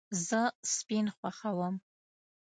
[0.27, 0.41] زه
[0.75, 1.75] سپین خوښوم